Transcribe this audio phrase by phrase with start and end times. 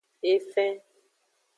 [0.31, 0.75] Efen.